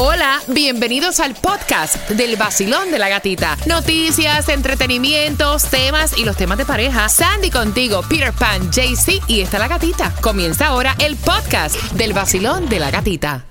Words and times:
Hola, 0.00 0.40
bienvenidos 0.46 1.18
al 1.18 1.34
podcast 1.34 2.08
del 2.10 2.36
vacilón 2.36 2.92
de 2.92 3.00
la 3.00 3.08
gatita. 3.08 3.58
Noticias, 3.66 4.48
entretenimientos, 4.48 5.64
temas 5.64 6.16
y 6.16 6.24
los 6.24 6.36
temas 6.36 6.56
de 6.56 6.64
pareja. 6.64 7.08
Sandy 7.08 7.50
contigo, 7.50 8.02
Peter 8.08 8.32
Pan, 8.32 8.70
JC 8.70 9.20
y 9.26 9.40
está 9.40 9.58
la 9.58 9.66
gatita. 9.66 10.14
Comienza 10.20 10.68
ahora 10.68 10.94
el 11.00 11.16
podcast 11.16 11.74
del 11.94 12.12
vacilón 12.12 12.68
de 12.68 12.78
la 12.78 12.92
gatita. 12.92 13.44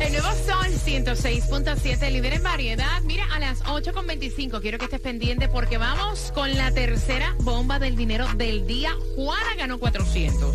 El 0.00 0.12
nuevo 0.12 0.28
Sol 0.46 0.72
106.7, 0.86 2.12
líder 2.12 2.32
en 2.32 2.42
variedad. 2.42 3.02
Mira, 3.02 3.26
a 3.30 3.38
las 3.38 3.62
8.25 3.64 4.62
quiero 4.62 4.78
que 4.78 4.86
estés 4.86 5.00
pendiente 5.00 5.48
porque 5.48 5.76
vamos 5.76 6.32
con 6.34 6.56
la 6.56 6.70
tercera 6.70 7.34
bomba 7.40 7.78
del 7.78 7.94
dinero 7.94 8.26
del 8.36 8.66
día. 8.66 8.94
Juana 9.16 9.54
ganó 9.58 9.78
400. 9.78 10.54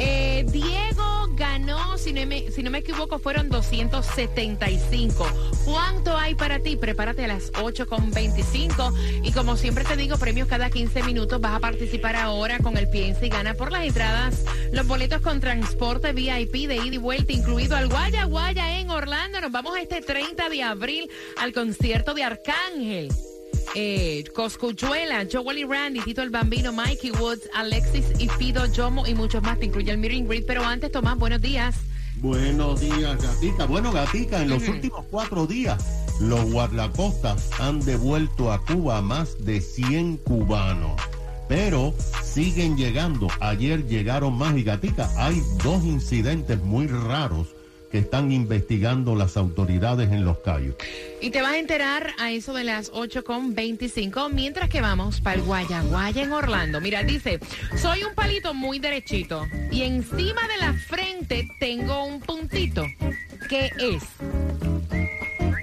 Eh, 0.00 0.46
Diego 0.48 1.28
ganó, 1.32 1.98
si 1.98 2.12
no, 2.12 2.24
me, 2.24 2.50
si 2.52 2.62
no 2.62 2.70
me 2.70 2.78
equivoco, 2.78 3.18
fueron 3.18 3.48
275. 3.48 5.26
¿Cuánto 5.64 6.16
hay 6.16 6.36
para 6.36 6.60
ti? 6.60 6.76
Prepárate 6.76 7.24
a 7.24 7.28
las 7.28 7.52
8.25. 7.52 8.94
Y 9.24 9.32
como 9.32 9.56
siempre 9.56 9.84
te 9.84 9.96
digo, 9.96 10.16
premios 10.16 10.46
cada 10.46 10.70
15 10.70 11.02
minutos. 11.02 11.40
Vas 11.40 11.56
a 11.56 11.60
participar 11.60 12.14
ahora 12.14 12.58
con 12.58 12.76
el 12.76 12.88
Piensa 12.88 13.26
y 13.26 13.28
Gana 13.28 13.54
por 13.54 13.72
las 13.72 13.84
entradas. 13.84 14.44
Los 14.72 14.86
boletos 14.86 15.20
con 15.20 15.40
transporte 15.40 16.12
VIP 16.12 16.68
de 16.68 16.76
ida 16.76 16.94
y 16.94 16.98
vuelta, 16.98 17.32
incluido 17.32 17.76
al 17.76 17.88
Guaya 17.88 18.24
Guaya 18.24 18.78
en 18.78 18.90
Orlando. 18.90 19.40
Nos 19.40 19.50
vamos 19.50 19.76
este 19.78 20.00
30 20.00 20.48
de 20.48 20.62
abril 20.62 21.10
al 21.36 21.52
concierto 21.52 22.14
de 22.14 22.22
Arcángel 22.22 23.08
eh, 23.74 24.24
Coscuchuela, 24.34 25.26
Joel 25.30 25.58
y 25.58 25.64
Randy, 25.64 26.00
Tito 26.00 26.22
el 26.22 26.30
Bambino, 26.30 26.72
Mikey 26.72 27.10
Woods, 27.12 27.48
Alexis 27.54 28.06
y 28.18 28.28
Fido 28.28 28.62
Jomo 28.74 29.06
y 29.06 29.14
muchos 29.14 29.42
más. 29.42 29.58
Te 29.58 29.66
incluye 29.66 29.90
el 29.90 29.98
Meeting 29.98 30.26
Grid. 30.26 30.44
Pero 30.46 30.64
antes, 30.64 30.90
Tomás, 30.90 31.18
buenos 31.18 31.40
días. 31.40 31.76
Buenos 32.16 32.80
días, 32.80 33.22
Gatica. 33.22 33.66
Bueno, 33.66 33.92
Gatica, 33.92 34.42
en 34.42 34.50
los 34.50 34.66
últimos 34.66 35.04
cuatro 35.10 35.46
días, 35.46 35.84
los 36.20 36.50
guardacostas 36.50 37.50
han 37.60 37.80
devuelto 37.80 38.52
a 38.52 38.64
Cuba 38.64 39.00
más 39.02 39.44
de 39.44 39.60
100 39.60 40.16
cubanos. 40.18 41.00
Pero 41.48 41.94
siguen 42.24 42.76
llegando. 42.76 43.28
Ayer 43.40 43.86
llegaron 43.86 44.36
más 44.36 44.56
y 44.56 44.64
Gatica, 44.64 45.08
hay 45.16 45.40
dos 45.62 45.84
incidentes 45.84 46.60
muy 46.62 46.88
raros 46.88 47.54
que 47.90 47.98
están 47.98 48.32
investigando 48.32 49.14
las 49.14 49.36
autoridades 49.36 50.10
en 50.10 50.24
Los 50.24 50.38
Cayos. 50.38 50.74
Y 51.20 51.30
te 51.30 51.42
vas 51.42 51.52
a 51.52 51.58
enterar 51.58 52.12
a 52.18 52.30
eso 52.30 52.52
de 52.52 52.64
las 52.64 52.92
8.25 52.92 54.30
mientras 54.32 54.68
que 54.68 54.80
vamos 54.80 55.20
para 55.20 55.36
el 55.36 55.42
Guayaguaya 55.42 56.22
en 56.22 56.32
Orlando. 56.32 56.80
Mira, 56.80 57.02
dice, 57.02 57.40
soy 57.76 58.04
un 58.04 58.14
palito 58.14 58.54
muy 58.54 58.78
derechito 58.78 59.46
y 59.70 59.82
encima 59.82 60.46
de 60.48 60.56
la 60.58 60.72
frente 60.74 61.48
tengo 61.60 62.04
un 62.04 62.20
puntito. 62.20 62.84
¿Qué 63.48 63.70
es? 63.78 64.02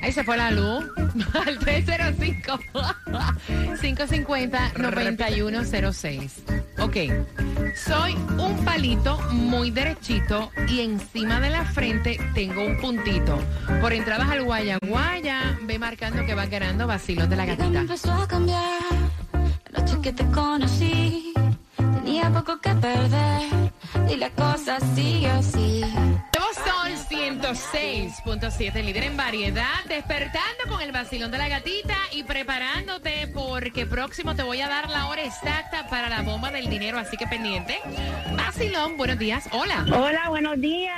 Ahí 0.01 0.11
se 0.11 0.23
fue 0.23 0.37
la 0.37 0.51
luz. 0.51 0.85
Al 1.33 1.57
305 1.59 2.59
550 3.81 4.73
9106. 4.77 6.43
Ok. 6.95 7.11
Soy 7.75 8.13
un 8.37 8.63
palito 8.63 9.19
muy 9.31 9.69
derechito 9.69 10.49
y 10.69 10.79
encima 10.79 11.41
de 11.41 11.49
la 11.49 11.65
frente 11.65 12.17
tengo 12.33 12.63
un 12.65 12.77
puntito. 12.79 13.37
Por 13.81 13.91
entradas 13.91 14.29
al 14.29 14.45
Guaya 14.45 14.77
Guaya, 14.81 15.59
ve 15.63 15.77
marcando 15.77 16.25
que 16.25 16.33
va 16.33 16.45
ganando 16.45 16.87
vacilón 16.87 17.29
de 17.29 17.35
la 17.35 17.45
gatita. 17.45 17.81
empezó 17.81 18.13
a 18.13 18.25
cambiar 18.25 18.79
la 19.71 19.79
noche 19.79 19.97
que 20.01 20.13
te 20.13 20.25
conocí. 20.27 21.33
Tenía 21.75 22.31
poco 22.31 22.61
que 22.61 22.73
perder 22.75 23.41
y 24.09 24.15
la 24.15 24.29
cosa 24.29 24.79
sigue 24.95 25.29
así. 25.31 25.81
Sol 26.55 26.94
106.7, 27.45 28.83
líder 28.83 29.03
en 29.03 29.17
variedad, 29.17 29.85
despertando 29.87 30.63
con 30.67 30.81
el 30.81 30.91
vacilón 30.91 31.29
de 31.29 31.37
la 31.37 31.47
gatita 31.47 31.95
y 32.11 32.23
preparándote 32.23 33.27
porque 33.27 33.85
próximo 33.85 34.35
te 34.35 34.41
voy 34.41 34.61
a 34.61 34.67
dar 34.67 34.89
la 34.89 35.05
hora 35.05 35.23
exacta 35.23 35.87
para 35.87 36.09
la 36.09 36.23
bomba 36.23 36.49
del 36.49 36.67
dinero, 36.67 36.97
así 36.97 37.17
que 37.17 37.27
pendiente. 37.27 37.79
Vacilón, 38.35 38.97
buenos 38.97 39.19
días, 39.19 39.47
hola. 39.51 39.85
Hola, 39.95 40.29
buenos 40.29 40.59
días. 40.59 40.97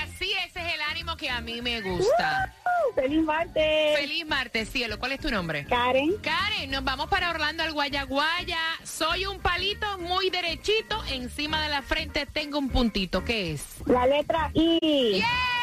Así 0.00 0.30
ese 0.46 0.60
es 0.60 0.74
el 0.74 0.80
ánimo 0.88 1.16
que 1.16 1.30
a 1.30 1.40
mí 1.40 1.60
me 1.62 1.80
gusta. 1.80 2.54
¡Feliz 2.94 3.24
martes! 3.24 3.98
Feliz 3.98 4.24
martes, 4.24 4.70
cielo. 4.70 5.00
¿Cuál 5.00 5.12
es 5.12 5.20
tu 5.20 5.32
nombre? 5.32 5.64
Karen. 5.64 6.16
Karen, 6.18 6.70
nos 6.70 6.84
vamos 6.84 7.08
para 7.08 7.30
Orlando 7.30 7.64
al 7.64 7.72
Guayaguaya. 7.72 8.60
Soy 8.84 9.26
un 9.26 9.40
palito 9.40 9.98
muy 9.98 10.30
derechito. 10.30 11.02
Encima 11.10 11.60
de 11.60 11.70
la 11.70 11.82
frente 11.82 12.24
tengo 12.26 12.60
un 12.60 12.68
puntito. 12.68 13.24
¿Qué 13.24 13.52
es? 13.52 13.64
La 13.86 14.06
letra 14.06 14.52
I. 14.54 14.78
¡Yes! 15.14 15.57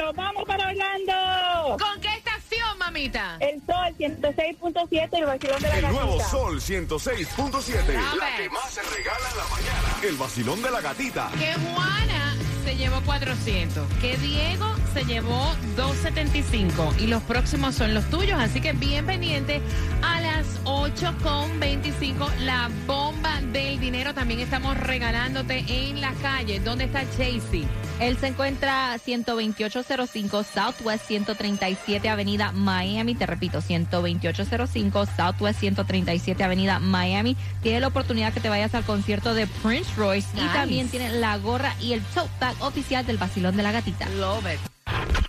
¡Nos 0.00 0.16
vamos 0.16 0.44
para 0.46 0.68
Orlando! 0.68 1.76
¿Con 1.78 2.00
qué 2.00 2.08
estación, 2.16 2.78
mamita? 2.78 3.36
El 3.40 3.60
Sol 3.66 3.94
106.7, 3.98 5.08
el 5.12 5.26
vacilón 5.26 5.62
de 5.62 5.68
la 5.68 5.74
El 5.76 5.82
gatita. 5.82 5.90
nuevo 5.90 6.20
Sol 6.24 6.60
106.7. 6.60 8.16
La 8.18 8.36
que 8.36 8.48
más 8.48 8.70
se 8.70 8.80
regala 8.82 9.28
en 9.30 9.36
la 9.36 9.44
mañana. 9.44 9.96
El 10.02 10.16
vacilón 10.16 10.62
de 10.62 10.70
la 10.70 10.80
gatita. 10.80 11.30
Que 11.38 11.52
Juana 11.52 12.34
se 12.64 12.76
llevó 12.76 13.02
400. 13.02 13.86
Que 14.00 14.16
Diego 14.16 14.74
se 14.94 15.04
llevó 15.04 15.54
275. 15.76 16.94
Y 16.98 17.06
los 17.06 17.22
próximos 17.24 17.74
son 17.74 17.92
los 17.92 18.08
tuyos. 18.08 18.40
Así 18.40 18.62
que 18.62 18.72
bien 18.72 19.04
pendiente 19.04 19.60
a 20.02 20.20
las 20.22 20.46
8.25. 20.64 22.36
La 22.38 22.70
bomba 22.86 23.38
del 23.52 23.78
dinero. 23.78 24.14
También 24.14 24.40
estamos 24.40 24.78
regalándote 24.78 25.62
en 25.68 26.00
la 26.00 26.12
calle. 26.22 26.58
¿Dónde 26.60 26.84
está 26.84 27.02
Chasey? 27.10 27.68
Él 28.00 28.16
se 28.18 28.28
encuentra 28.28 28.96
12805 28.98 30.42
Southwest 30.42 31.06
137 31.06 32.08
Avenida 32.08 32.50
Miami. 32.50 33.14
Te 33.14 33.26
repito, 33.26 33.60
12805 33.60 35.06
Southwest 35.16 35.60
137 35.60 36.42
Avenida 36.42 36.78
Miami. 36.78 37.36
Tiene 37.62 37.80
la 37.80 37.88
oportunidad 37.88 38.32
que 38.32 38.40
te 38.40 38.48
vayas 38.48 38.74
al 38.74 38.84
concierto 38.84 39.34
de 39.34 39.46
Prince 39.46 39.90
Royce 39.96 40.28
Nice. 40.32 40.46
y 40.46 40.48
también 40.48 40.88
tiene 40.88 41.10
la 41.10 41.36
gorra 41.36 41.74
y 41.78 41.92
el 41.92 42.00
tote 42.14 42.30
bag 42.40 42.56
oficial 42.60 43.04
del 43.04 43.18
Basilón 43.18 43.56
de 43.56 43.62
la 43.62 43.72
Gatita. 43.72 44.08
Love 44.08 44.46
it. 44.54 44.60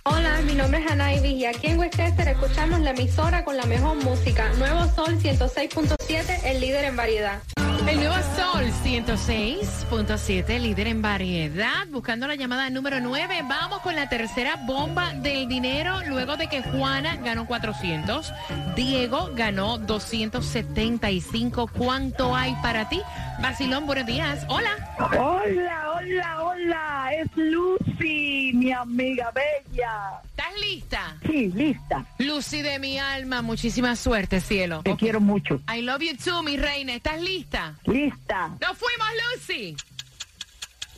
Hola, 0.04 0.40
mi 0.46 0.54
nombre 0.54 0.82
es 0.82 0.90
Ana 0.90 1.14
Ivis 1.14 1.34
y 1.34 1.44
aquí 1.44 1.66
en 1.68 1.78
Westchester 1.78 2.26
escuchamos 2.26 2.80
la 2.80 2.90
emisora 2.90 3.44
con 3.44 3.56
la 3.56 3.66
mejor 3.66 3.96
música. 4.02 4.50
Nuevo 4.58 4.86
Sol 4.94 5.18
106.7, 5.20 6.40
el 6.44 6.60
líder 6.60 6.86
en 6.86 6.96
variedad. 6.96 7.40
El 7.88 7.96
nuevo 7.96 8.14
Sol 8.36 8.64
106.7, 8.84 10.60
líder 10.60 10.86
en 10.86 11.02
variedad, 11.02 11.86
buscando 11.90 12.26
la 12.26 12.36
llamada 12.36 12.70
número 12.70 13.00
9. 13.00 13.42
Vamos 13.48 13.80
con 13.80 13.96
la 13.96 14.08
tercera 14.08 14.56
bomba 14.64 15.12
del 15.14 15.48
dinero, 15.48 16.00
luego 16.06 16.36
de 16.36 16.48
que 16.48 16.62
Juana 16.62 17.16
ganó 17.16 17.46
400, 17.46 18.32
Diego 18.76 19.30
ganó 19.34 19.78
275. 19.78 21.68
¿Cuánto 21.76 22.36
hay 22.36 22.54
para 22.62 22.88
ti? 22.88 23.02
Basilón, 23.40 23.86
buenos 23.86 24.06
días. 24.06 24.46
Hola. 24.48 24.70
Hola, 25.18 25.91
hola, 26.02 26.42
hola. 26.42 27.10
Es 27.14 27.28
Lucy, 27.36 28.52
mi 28.54 28.72
amiga 28.72 29.30
bella. 29.32 30.20
¿Estás 30.24 30.60
lista? 30.60 31.16
Sí, 31.26 31.48
lista. 31.54 32.04
Lucy 32.18 32.62
de 32.62 32.78
mi 32.78 32.98
alma, 32.98 33.42
muchísima 33.42 33.94
suerte, 33.96 34.40
cielo. 34.40 34.80
Te 34.82 34.96
quiero 34.96 35.20
mucho. 35.20 35.60
I 35.74 35.82
love 35.82 36.02
you 36.02 36.16
too, 36.16 36.42
mi 36.42 36.56
reina. 36.56 36.94
¿Estás 36.94 37.20
lista? 37.20 37.78
Lista. 37.84 38.48
¡Nos 38.60 38.78
fuimos, 38.78 39.08
Lucy! 39.36 39.76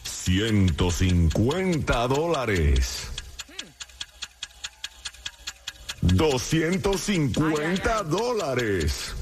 150 0.05 2.07
dólares. 2.09 3.11
250 6.01 8.03
dólares. 8.05 9.15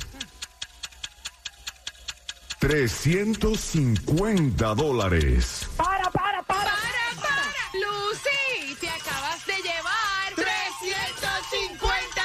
350 2.62 4.74
dólares. 4.76 5.66
Para, 5.76 6.08
para, 6.10 6.40
para. 6.44 6.70
¡Para, 6.70 7.16
para! 7.16 7.42
¡Lucy! 7.74 8.76
Te 8.80 8.88
acabas 8.88 9.44
de 9.46 9.54
llevar 9.54 10.32
350 10.36 12.22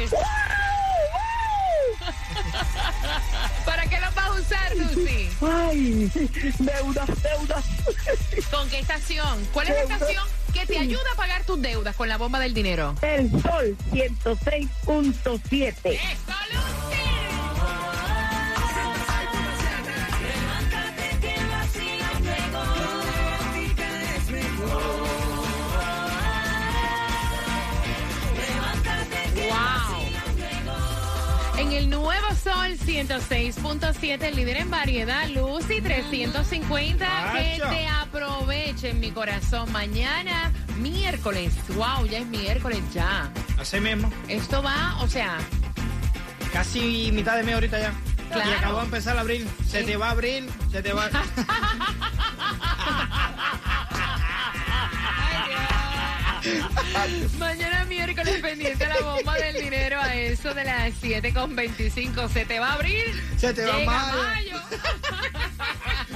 dólares. 0.00 0.10
¿Para 3.64 3.86
qué 3.86 4.00
los 4.00 4.12
vas 4.12 4.26
a 4.26 4.32
usar, 4.32 4.76
Lucy? 4.76 5.28
Ay, 5.40 6.10
deudas, 6.58 7.08
deudas. 7.22 7.64
¿Con 8.50 8.68
qué 8.70 8.80
estación? 8.80 9.46
¿Cuál 9.52 9.68
es 9.68 9.74
la 9.76 9.82
estación 9.82 10.24
que 10.52 10.66
te 10.66 10.80
ayuda 10.80 11.12
a 11.12 11.16
pagar 11.16 11.44
tus 11.44 11.62
deudas 11.62 11.94
con 11.94 12.08
la 12.08 12.18
bomba 12.18 12.40
del 12.40 12.54
dinero? 12.54 12.96
El 13.02 13.30
Sol 13.40 13.76
106.7. 13.92 15.76
¡Eso, 15.84 16.32
Sol 32.42 32.76
Sol 32.76 32.78
106.7, 32.78 34.22
el 34.22 34.36
líder 34.36 34.56
en 34.58 34.70
variedad, 34.70 35.28
Lucy 35.28 35.80
350. 35.80 37.32
Que 37.34 37.60
te 37.60 37.86
aprovechen, 37.86 38.98
mi 39.00 39.10
corazón. 39.12 39.70
Mañana, 39.70 40.50
miércoles. 40.78 41.52
Wow, 41.76 42.06
ya 42.06 42.18
es 42.18 42.26
miércoles 42.26 42.80
ya. 42.92 43.30
Así 43.58 43.78
mismo. 43.80 44.10
Esto 44.28 44.62
va, 44.62 44.96
o 45.00 45.08
sea, 45.08 45.38
Casi 46.52 47.10
mitad 47.12 47.36
de 47.36 47.44
mes 47.44 47.54
ahorita 47.54 47.78
ya. 47.80 47.92
Claro. 48.30 48.50
Y 48.50 48.54
acabó 48.54 48.78
de 48.80 48.84
empezar 48.84 49.16
abril. 49.16 49.48
Se 49.66 49.80
Sí. 49.80 49.86
te 49.86 49.96
va 49.96 50.08
a 50.08 50.10
abrir, 50.10 50.48
se 50.70 50.82
te 50.82 50.92
va. 50.92 51.08
mañana 57.38 57.84
miércoles 57.84 58.40
pendiente 58.40 58.86
la 58.86 59.00
bomba 59.00 59.36
del 59.36 59.62
dinero 59.62 60.00
a 60.00 60.14
eso 60.14 60.54
de 60.54 60.64
las 60.64 60.92
7.25. 61.02 62.28
Se 62.28 62.44
te 62.44 62.58
va 62.58 62.70
a 62.70 62.72
abrir. 62.74 63.22
Se 63.36 63.52
te 63.52 63.64
va 63.64 63.78
llega 63.78 64.12
mayo. 64.12 64.56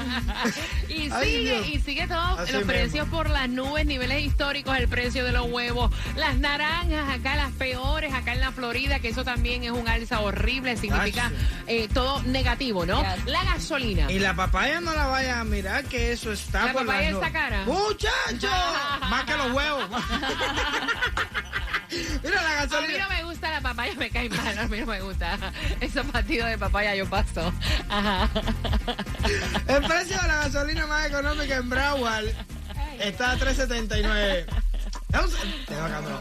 y 0.88 1.10
Ay, 1.10 1.24
sigue, 1.24 1.40
Dios. 1.62 1.68
y 1.68 1.80
sigue 1.80 2.06
todos 2.06 2.38
Así 2.40 2.52
los 2.52 2.60
mismo. 2.62 2.72
precios 2.72 3.08
por 3.08 3.30
las 3.30 3.48
nubes, 3.48 3.86
niveles 3.86 4.22
históricos, 4.24 4.76
el 4.76 4.88
precio 4.88 5.24
de 5.24 5.32
los 5.32 5.46
huevos, 5.50 5.90
las 6.16 6.36
naranjas, 6.38 7.08
acá 7.08 7.36
las 7.36 7.52
peores, 7.52 8.12
acá 8.14 8.32
en 8.32 8.40
la 8.40 8.52
Florida, 8.52 8.98
que 9.00 9.08
eso 9.08 9.24
también 9.24 9.64
es 9.64 9.70
un 9.70 9.88
alza 9.88 10.20
horrible, 10.20 10.76
significa 10.76 11.30
eh, 11.66 11.88
todo 11.92 12.22
negativo, 12.22 12.86
¿no? 12.86 13.02
Yes. 13.02 13.24
La 13.26 13.44
gasolina. 13.44 14.10
Y 14.10 14.18
la 14.18 14.34
papaya 14.34 14.80
no 14.80 14.92
la 14.94 15.06
vaya 15.06 15.40
a 15.40 15.44
mirar 15.44 15.84
que 15.84 16.12
eso 16.12 16.32
está 16.32 16.66
¿La 16.66 16.72
por 16.72 16.86
papaya 16.86 17.10
las 17.10 17.22
está 17.22 17.28
nubes. 17.28 17.32
cara? 17.32 17.64
¡Muchacho! 17.66 18.48
Más 19.10 19.24
que 19.24 19.36
los 19.36 19.52
huevos. 19.52 19.84
Mira 22.26 22.42
la 22.42 22.62
A 22.62 22.66
mí 22.66 22.70
gasolina. 22.70 23.04
no 23.04 23.10
me 23.10 23.22
gusta 23.24 23.50
la 23.50 23.60
papaya, 23.60 23.94
me 23.96 24.10
cae 24.10 24.28
mal, 24.28 24.58
a 24.58 24.68
mí 24.68 24.78
no 24.80 24.86
me 24.86 25.00
gusta. 25.00 25.38
Esos 25.80 26.06
partidos 26.06 26.48
de 26.48 26.58
papaya 26.58 26.94
yo 26.94 27.08
paso. 27.08 27.52
Ajá. 27.88 28.28
El 29.68 29.82
precio 29.84 30.20
de 30.20 30.28
la 30.28 30.36
gasolina 30.48 30.86
más 30.86 31.06
económica 31.06 31.56
en 31.56 31.68
Broward 31.70 32.26
está 33.00 33.32
a 33.32 33.36
3.79. 33.38 34.46
Vamos 35.10 35.32
a- 35.34 35.66
te 35.66 35.74
va 35.76 35.88
cambiar. 35.88 36.18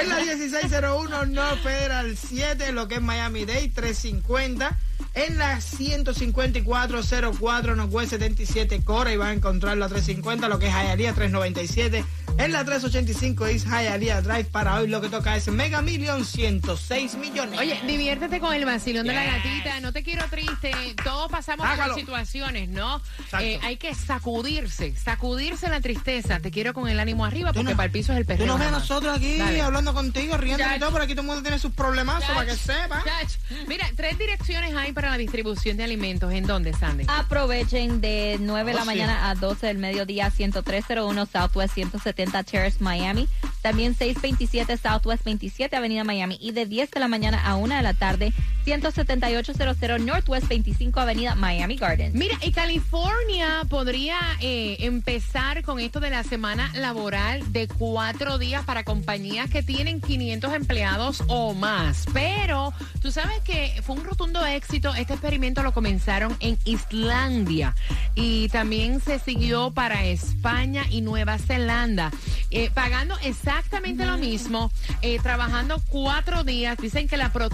Es 0.00 0.08
la 0.08 0.16
1601 0.16 1.26
North 1.26 1.62
Federal 1.62 2.16
7, 2.16 2.72
lo 2.72 2.88
que 2.88 2.96
es 2.96 3.00
Miami 3.02 3.44
Dade, 3.44 3.68
350. 3.68 4.76
En 5.14 5.38
la 5.38 5.60
15404 5.60 7.76
Northwest 7.76 8.10
77 8.10 8.82
Cora 8.84 9.12
y 9.12 9.16
va 9.16 9.28
a 9.28 9.32
encontrar 9.32 9.76
la 9.76 9.88
350, 9.88 10.48
lo 10.48 10.58
que 10.58 10.66
es 10.68 10.72
Hialeah 10.74 11.12
397. 11.14 12.04
En 12.38 12.52
la 12.52 12.64
385 12.64 13.46
East 13.48 13.66
Hialeah 13.66 14.22
Drive 14.22 14.44
para 14.44 14.76
hoy 14.76 14.86
lo 14.86 15.00
que 15.00 15.08
toca 15.08 15.36
es 15.36 15.48
Mega 15.48 15.82
Million 15.82 16.24
106 16.24 17.16
millones. 17.16 17.58
Oye, 17.58 17.80
diviértete 17.84 18.38
con 18.38 18.54
el 18.54 18.64
vacilón 18.64 19.06
de 19.08 19.12
la 19.12 19.24
gatita. 19.24 19.80
No 19.80 19.92
te 19.92 20.04
quiero 20.04 20.24
triste. 20.30 20.70
Todos 21.02 21.28
pasamos 21.32 21.66
Hágalo. 21.66 21.94
por 21.94 22.00
situaciones, 22.00 22.68
¿no? 22.68 23.02
Eh, 23.40 23.58
hay 23.64 23.76
que 23.76 23.92
sacudirse, 23.92 24.94
sacudirse 24.96 25.68
la 25.68 25.80
tristeza. 25.80 26.38
Te 26.38 26.52
quiero 26.52 26.74
con 26.74 26.88
el 26.88 27.00
ánimo 27.00 27.24
arriba 27.24 27.52
porque 27.52 27.70
no- 27.72 27.76
para 27.76 27.86
el 27.86 27.90
piso 27.90 28.12
es 28.12 28.18
el 28.18 28.24
perreo. 28.24 28.46
Tú 28.46 28.52
no 28.52 28.56
ves 28.58 28.68
a 28.68 28.70
nosotros 28.70 29.16
aquí 29.16 29.36
Dale. 29.36 29.60
hablando 29.60 29.92
contigo, 29.92 30.36
riendo 30.36 30.62
y 30.76 30.78
todo, 30.78 30.92
por 30.92 31.02
aquí 31.02 31.14
todo 31.14 31.22
el 31.22 31.26
mundo 31.26 31.42
tiene 31.42 31.58
sus 31.58 31.72
problemazos 31.72 32.30
para 32.30 32.46
que 32.46 32.54
sepa. 32.56 33.02
Chach. 33.04 33.32
Mira, 33.66 33.90
tres 33.96 34.16
direcciones 34.16 34.76
hay 34.76 34.92
para 34.92 35.10
la 35.10 35.18
distribución 35.18 35.76
de 35.76 35.82
alimentos. 35.82 36.32
¿En 36.32 36.46
dónde, 36.46 36.72
Sandy? 36.72 37.04
Aprovechen 37.08 38.00
de 38.00 38.36
9 38.40 38.70
de 38.70 38.76
Oh, 38.76 38.78
la 38.78 38.82
sí. 38.82 38.86
mañana 38.86 39.28
a 39.28 39.34
12 39.34 39.66
del 39.66 39.78
mediodía, 39.78 40.30
10301 40.30 41.26
Southwest 41.26 41.74
170 41.74 42.27
Terrace, 42.30 42.78
Miami. 42.80 43.28
También 43.62 43.94
627 43.94 44.76
Southwest 44.76 45.24
27 45.24 45.74
Avenida 45.76 46.04
Miami. 46.04 46.38
Y 46.40 46.52
de 46.52 46.66
10 46.66 46.90
de 46.90 47.00
la 47.00 47.08
mañana 47.08 47.40
a 47.44 47.56
1 47.56 47.74
de 47.76 47.82
la 47.82 47.94
tarde, 47.94 48.32
17800 48.72 50.00
Northwest 50.00 50.48
25 50.48 51.00
Avenida 51.00 51.34
Miami 51.34 51.76
Gardens. 51.76 52.14
Mira, 52.14 52.36
y 52.42 52.52
California 52.52 53.62
podría 53.68 54.16
eh, 54.40 54.76
empezar 54.80 55.62
con 55.62 55.80
esto 55.80 56.00
de 56.00 56.10
la 56.10 56.22
semana 56.24 56.70
laboral 56.74 57.52
de 57.52 57.68
cuatro 57.68 58.38
días 58.38 58.64
para 58.64 58.84
compañías 58.84 59.50
que 59.50 59.62
tienen 59.62 60.00
500 60.00 60.52
empleados 60.54 61.22
o 61.28 61.54
más. 61.54 62.04
Pero 62.12 62.72
tú 63.00 63.10
sabes 63.12 63.40
que 63.44 63.80
fue 63.84 63.96
un 63.96 64.04
rotundo 64.04 64.44
éxito. 64.46 64.94
Este 64.94 65.14
experimento 65.14 65.62
lo 65.62 65.72
comenzaron 65.72 66.36
en 66.40 66.58
Islandia 66.64 67.74
y 68.14 68.48
también 68.48 69.00
se 69.00 69.18
siguió 69.18 69.70
para 69.70 70.04
España 70.04 70.84
y 70.90 71.00
Nueva 71.00 71.38
Zelanda, 71.38 72.10
eh, 72.50 72.70
pagando 72.72 73.16
exactamente 73.22 74.04
lo 74.04 74.18
mismo, 74.18 74.70
eh, 75.02 75.18
trabajando 75.22 75.80
cuatro 75.88 76.44
días. 76.44 76.76
Dicen 76.78 77.08
que 77.08 77.16
la 77.16 77.32
pro- 77.32 77.48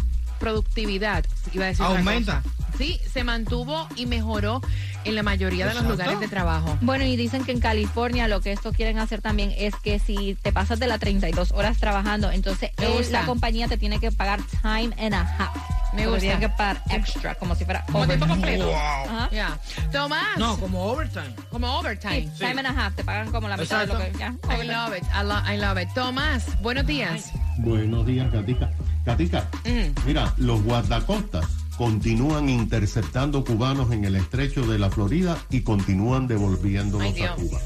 productividad 0.45 1.25
iba 1.53 1.65
a 1.65 1.69
decir 1.69 1.85
Aumenta. 1.85 2.43
Sí, 2.77 3.01
se 3.13 3.23
mantuvo 3.25 3.89
y 3.97 4.05
mejoró 4.07 4.61
en 5.05 5.15
la 5.15 5.23
mayoría 5.23 5.67
de 5.67 5.75
los 5.75 5.83
Exacto. 5.85 6.03
lugares 6.03 6.21
de 6.21 6.29
trabajo. 6.29 6.77
Bueno, 6.81 7.05
y 7.05 7.15
dicen 7.17 7.45
que 7.45 7.53
en 7.53 7.61
California 7.61 8.27
lo 8.27 8.41
que 8.41 8.51
esto 8.53 8.73
quieren 8.73 8.99
hacer 8.99 9.23
también 9.23 9.55
es 9.57 9.75
que 9.77 9.99
si 10.01 10.35
te 10.43 10.53
pasas 10.53 10.81
de 10.81 10.89
las 10.89 10.99
32 10.99 11.53
horas 11.53 11.79
trabajando, 11.79 12.31
entonces 12.33 12.71
él- 12.79 12.89
gusta. 12.99 13.21
la 13.21 13.27
compañía 13.27 13.69
te 13.69 13.77
tiene 13.79 14.01
que 14.01 14.11
pagar 14.11 14.41
time 14.63 14.91
and 14.99 15.15
a 15.15 15.21
half. 15.21 15.57
Me 15.95 16.09
gusta. 16.09 16.41
que 16.41 16.49
pagar 16.49 16.83
extra, 16.91 17.37
como 17.37 17.55
si 17.55 17.65
fuera 17.65 17.85
Como 17.87 18.05
tiempo 18.07 18.25
overtime. 18.25 18.59
completo. 18.59 18.67
Wow. 18.67 18.75
Ajá. 18.77 19.59
Tomás. 19.93 20.37
No, 20.39 20.59
como 20.59 20.83
overtime. 20.87 21.33
Como 21.51 21.79
overtime. 21.79 22.23
Sí, 22.37 22.39
time 22.45 22.61
and 22.61 22.67
a 22.67 22.87
half, 22.87 22.97
te 22.97 23.05
pagan 23.05 23.31
como 23.31 23.49
la 23.49 23.57
mitad 23.57 23.87
de 23.87 23.87
lo 23.87 23.99
que 24.01 24.07
Exacto. 24.09 24.49
ya. 24.49 24.57
I 24.65 24.67
love 24.67 24.97
it. 24.99 25.05
I, 25.15 25.25
lo- 25.25 25.53
I 25.55 25.57
love 25.59 25.81
it. 25.81 25.89
Tomás, 25.95 26.61
buenos 26.61 26.85
días. 26.87 27.31
Buenos 27.59 28.05
días, 28.05 28.33
Gatica. 28.33 28.71
Gatica, 29.05 29.49
Mm. 29.65 30.07
mira, 30.07 30.35
los 30.39 30.63
guardacostas 30.63 31.47
continúan 31.77 32.49
interceptando 32.49 33.45
cubanos 33.45 33.91
en 33.93 34.05
el 34.05 34.17
estrecho 34.17 34.67
de 34.67 34.79
la 34.79 34.91
Florida 34.91 35.37
y 35.51 35.61
continúan 35.63 36.27
devolviéndolos 36.27 37.13
Ay, 37.15 37.23
a. 37.23 37.35
Cuba. 37.35 37.61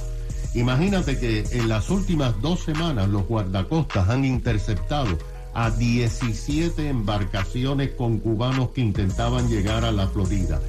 Imagínate 0.55 1.19
que 1.19 1.44
en 1.52 1.69
las 1.69 1.90
últimas 1.90 2.40
dos 2.40 2.61
semanas 2.61 3.08
los 3.08 3.26
guardacostas 3.26 4.08
han 4.08 4.25
interceptado 4.25 5.19
a 5.55 5.70
17 5.70 6.88
embarcaciones 6.88 7.90
con 7.90 8.19
cubanos 8.19 8.70
que 8.70 8.81
intentaban 8.81 9.49
llegar 9.49 9.85
a 9.85 9.93
la 9.93 10.08
Florida. 10.08 10.61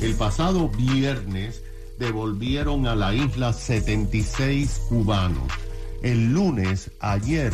El 0.00 0.14
pasado 0.14 0.68
viernes 0.70 1.62
devolvieron 1.98 2.86
a 2.86 2.94
la 2.96 3.14
isla 3.14 3.52
76 3.52 4.80
cubanos. 4.88 5.48
El 6.02 6.32
lunes, 6.32 6.90
ayer, 7.00 7.52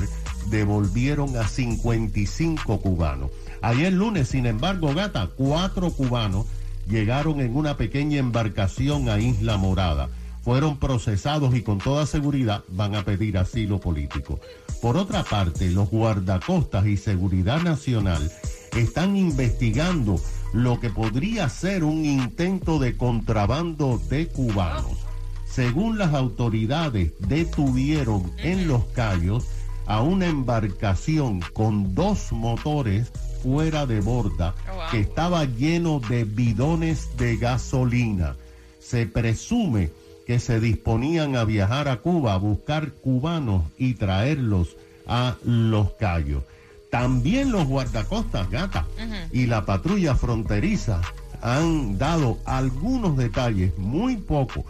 devolvieron 0.50 1.36
a 1.36 1.48
55 1.48 2.80
cubanos. 2.80 3.30
Ayer 3.62 3.92
lunes, 3.92 4.28
sin 4.28 4.46
embargo, 4.46 4.94
gata, 4.94 5.30
cuatro 5.36 5.90
cubanos 5.90 6.46
llegaron 6.88 7.40
en 7.40 7.56
una 7.56 7.76
pequeña 7.76 8.18
embarcación 8.18 9.08
a 9.08 9.18
Isla 9.18 9.56
Morada. 9.56 10.08
Fueron 10.42 10.78
procesados 10.78 11.54
y 11.54 11.62
con 11.62 11.78
toda 11.78 12.04
seguridad 12.04 12.62
van 12.68 12.94
a 12.94 13.04
pedir 13.04 13.38
asilo 13.38 13.80
político. 13.80 14.40
Por 14.82 14.98
otra 14.98 15.24
parte, 15.24 15.70
los 15.70 15.88
guardacostas 15.88 16.86
y 16.86 16.98
seguridad 16.98 17.62
nacional 17.62 18.30
están 18.76 19.16
investigando 19.16 20.20
lo 20.52 20.78
que 20.80 20.90
podría 20.90 21.48
ser 21.48 21.84
un 21.84 22.04
intento 22.04 22.78
de 22.78 22.96
contrabando 22.96 23.98
de 24.10 24.28
cubanos. 24.28 24.98
Según 25.46 25.98
las 25.98 26.12
autoridades, 26.14 27.12
detuvieron 27.20 28.30
en 28.38 28.68
Los 28.68 28.84
Cayos 28.86 29.46
a 29.86 30.00
una 30.02 30.26
embarcación 30.26 31.40
con 31.52 31.94
dos 31.94 32.32
motores 32.32 33.10
fuera 33.42 33.86
de 33.86 34.00
borda 34.00 34.54
Oh, 34.70 34.74
wow. 34.76 34.82
que 34.90 35.00
estaba 35.00 35.44
lleno 35.44 36.00
de 36.00 36.24
bidones 36.24 37.16
de 37.16 37.36
gasolina. 37.36 38.36
Se 38.80 39.06
presume 39.06 39.90
que 40.26 40.38
se 40.38 40.58
disponían 40.60 41.36
a 41.36 41.44
viajar 41.44 41.88
a 41.88 41.98
Cuba 41.98 42.34
a 42.34 42.38
buscar 42.38 42.92
cubanos 42.92 43.62
y 43.76 43.94
traerlos 43.94 44.76
a 45.06 45.36
Los 45.44 45.92
Cayos. 45.94 46.42
También 46.90 47.50
los 47.52 47.66
guardacostas, 47.66 48.48
gata, 48.50 48.86
y 49.32 49.46
la 49.46 49.66
patrulla 49.66 50.14
fronteriza 50.14 51.02
han 51.42 51.98
dado 51.98 52.38
algunos 52.46 53.16
detalles, 53.18 53.76
muy 53.76 54.16
poco, 54.16 54.64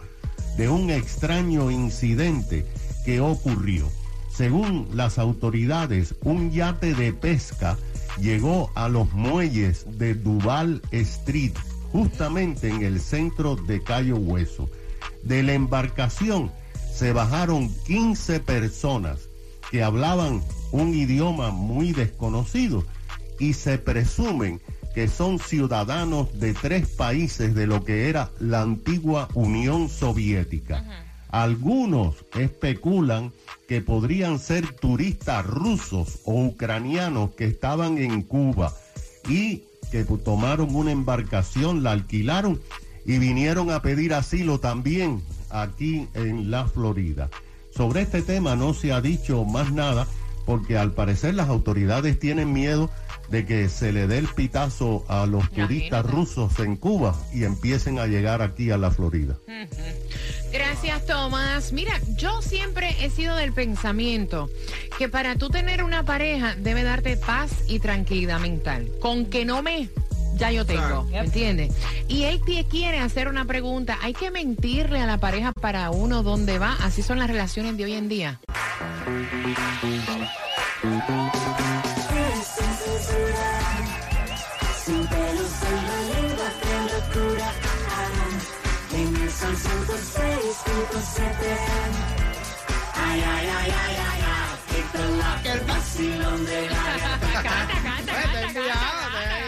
de 0.57 0.67
un 0.67 0.89
extraño 0.89 1.69
incidente 1.71 2.65
que 3.05 3.21
ocurrió. 3.21 3.87
Según 4.35 4.89
las 4.93 5.17
autoridades, 5.17 6.15
un 6.21 6.51
yate 6.51 6.93
de 6.93 7.13
pesca 7.13 7.77
llegó 8.19 8.69
a 8.75 8.89
los 8.89 9.13
muelles 9.13 9.85
de 9.97 10.13
Duval 10.13 10.81
Street, 10.91 11.53
justamente 11.93 12.67
en 12.69 12.83
el 12.83 12.99
centro 12.99 13.55
de 13.55 13.81
Cayo 13.81 14.17
Hueso. 14.17 14.69
De 15.23 15.41
la 15.41 15.53
embarcación 15.53 16.51
se 16.93 17.13
bajaron 17.13 17.73
15 17.85 18.41
personas 18.41 19.29
que 19.71 19.83
hablaban 19.83 20.43
un 20.71 20.93
idioma 20.93 21.51
muy 21.51 21.93
desconocido 21.93 22.83
y 23.39 23.53
se 23.53 23.77
presumen 23.77 24.59
que 24.93 25.07
son 25.07 25.39
ciudadanos 25.39 26.39
de 26.39 26.53
tres 26.53 26.87
países 26.87 27.55
de 27.55 27.67
lo 27.67 27.85
que 27.85 28.09
era 28.09 28.31
la 28.39 28.61
antigua 28.61 29.29
Unión 29.33 29.87
Soviética. 29.87 31.04
Algunos 31.35 32.15
especulan 32.37 33.33
que 33.67 33.81
podrían 33.81 34.39
ser 34.39 34.71
turistas 34.71 35.45
rusos 35.45 36.19
o 36.23 36.45
ucranianos 36.45 37.31
que 37.31 37.43
estaban 37.43 37.97
en 37.97 38.21
Cuba 38.21 38.73
y 39.27 39.63
que 39.91 40.05
tomaron 40.05 40.73
una 40.73 40.93
embarcación, 40.93 41.83
la 41.83 41.91
alquilaron 41.91 42.61
y 43.05 43.17
vinieron 43.17 43.69
a 43.69 43.81
pedir 43.81 44.13
asilo 44.13 44.61
también 44.61 45.21
aquí 45.49 46.07
en 46.13 46.51
la 46.51 46.67
Florida. 46.67 47.29
Sobre 47.75 48.03
este 48.03 48.21
tema 48.21 48.55
no 48.55 48.73
se 48.73 48.93
ha 48.93 49.01
dicho 49.01 49.43
más 49.43 49.73
nada 49.73 50.07
porque 50.45 50.77
al 50.77 50.91
parecer 50.91 51.33
las 51.33 51.49
autoridades 51.49 52.19
tienen 52.19 52.53
miedo 52.53 52.89
de 53.29 53.45
que 53.45 53.69
se 53.69 53.91
le 53.91 54.07
dé 54.07 54.19
el 54.19 54.27
pitazo 54.27 55.03
a 55.07 55.25
los 55.25 55.49
turistas 55.51 56.05
rusos 56.05 56.59
en 56.59 56.75
Cuba 56.75 57.15
y 57.33 57.43
empiecen 57.43 57.99
a 57.99 58.05
llegar 58.05 58.41
aquí 58.41 58.71
a 58.71 58.77
la 58.77 58.91
Florida. 58.91 59.37
Gracias, 60.51 61.05
Tomás. 61.05 61.73
Mira, 61.73 61.99
yo 62.15 62.41
siempre 62.41 62.95
he 63.03 63.09
sido 63.09 63.35
del 63.35 63.51
pensamiento 63.51 64.49
que 64.97 65.09
para 65.09 65.35
tú 65.35 65.49
tener 65.49 65.83
una 65.83 66.03
pareja 66.03 66.55
debe 66.55 66.83
darte 66.83 67.17
paz 67.17 67.51
y 67.67 67.79
tranquilidad 67.79 68.39
mental. 68.39 68.89
Con 69.01 69.25
que 69.25 69.43
no 69.43 69.61
me 69.61 69.89
ya 70.37 70.51
yo 70.51 70.65
tengo, 70.65 71.03
¿me 71.05 71.19
entiendes? 71.19 71.73
Y 72.07 72.23
él 72.23 72.41
te 72.45 72.65
quiere 72.65 72.99
hacer 72.99 73.27
una 73.27 73.45
pregunta. 73.45 73.97
¿Hay 74.01 74.13
que 74.13 74.31
mentirle 74.31 74.99
a 74.99 75.05
la 75.05 75.17
pareja 75.17 75.53
para 75.53 75.89
uno 75.91 76.23
dónde 76.23 76.59
va? 76.59 76.75
Así 76.81 77.01
son 77.01 77.19
las 77.19 77.29
relaciones 77.29 77.77
de 77.77 77.85
hoy 77.85 77.93
en 77.93 78.09
día. 78.09 78.41
Canta, 96.67 97.41
canta, 97.41 97.81
canta, 97.81 98.13
Vete, 98.13 98.53
canta, 98.53 99.44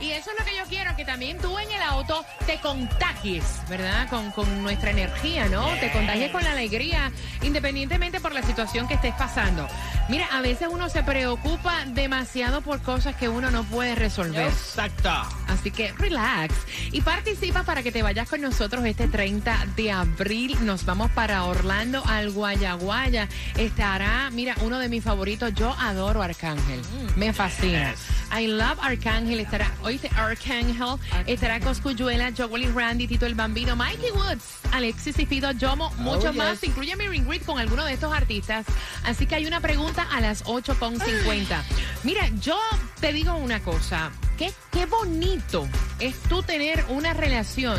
Y 0.00 0.10
eso 0.12 0.30
es 0.30 0.38
lo 0.38 0.44
que 0.44 0.56
yo 0.56 0.64
quiero, 0.68 0.94
que 0.96 1.04
también 1.04 1.38
tú 1.38 1.58
en 1.58 1.70
el 1.70 1.82
auto 1.82 2.24
te 2.46 2.58
contagies, 2.60 3.44
¿verdad? 3.68 4.08
Con, 4.08 4.30
con 4.30 4.62
nuestra 4.62 4.90
energía, 4.90 5.48
¿no? 5.48 5.66
Te 5.80 5.90
contagies 5.90 6.30
con 6.30 6.44
la 6.44 6.52
alegría, 6.52 7.10
independientemente 7.42 8.20
por 8.20 8.32
la 8.32 8.42
situación 8.42 8.86
que 8.86 8.94
estés 8.94 9.14
pasando. 9.14 9.66
Mira, 10.08 10.26
a 10.32 10.40
veces 10.40 10.68
uno 10.70 10.88
se 10.88 11.02
preocupa 11.02 11.84
demasiado 11.86 12.62
por 12.62 12.80
cosas 12.80 13.14
que 13.16 13.28
uno 13.28 13.50
no 13.50 13.64
puede 13.64 13.94
resolver. 13.94 14.46
Exacto. 14.46 15.10
Así 15.48 15.70
que 15.70 15.92
relax 15.92 16.54
y 16.92 17.00
participa 17.00 17.62
para 17.64 17.82
que 17.82 17.92
te 17.92 18.02
vayas 18.02 18.28
con 18.28 18.40
nosotros 18.40 18.84
este 18.84 19.08
30 19.08 19.66
de 19.76 19.90
abril. 19.90 20.56
Nos 20.64 20.84
vamos 20.84 21.10
para 21.10 21.44
Orlando, 21.44 22.02
al 22.06 22.30
Guayaguaya. 22.30 23.28
Estará, 23.56 24.30
mira, 24.30 24.54
uno 24.62 24.78
de 24.78 24.88
mis 24.88 25.04
favoritos. 25.04 25.52
Yo 25.54 25.74
adoro 25.78 26.22
Arcángel. 26.22 26.80
Me 27.16 27.32
fascina. 27.32 27.94
I 28.38 28.46
love 28.46 28.78
Arcángel. 28.80 29.40
Estará, 29.40 29.70
oíste, 29.88 30.10
Arcángel. 30.14 30.98
Estará 31.26 31.60
Coscuyuela, 31.60 32.30
Randy, 32.74 33.06
Tito 33.06 33.26
el 33.26 33.34
Bambino, 33.34 33.74
Mikey 33.74 34.10
Woods, 34.12 34.44
Alexis 34.72 35.18
y 35.18 35.26
Fido, 35.26 35.50
Yomo, 35.52 35.90
muchos 35.98 36.32
yes. 36.32 36.36
más. 36.36 36.64
Incluye 36.64 36.94
Mary 36.96 37.20
Grid 37.20 37.42
con 37.42 37.58
alguno 37.58 37.84
de 37.84 37.94
estos 37.94 38.12
artistas. 38.12 38.66
Así 39.04 39.26
que 39.26 39.34
hay 39.34 39.46
una 39.46 39.60
pregunta 39.60 40.06
a 40.10 40.20
las 40.20 40.44
8.50. 40.44 41.62
Mira, 42.04 42.28
yo 42.40 42.58
te 43.00 43.12
digo 43.12 43.34
una 43.34 43.60
cosa. 43.60 44.10
Qué, 44.36 44.52
qué 44.70 44.86
bonito 44.86 45.66
es 45.98 46.16
tú 46.28 46.42
tener 46.42 46.84
una 46.88 47.12
relación 47.14 47.78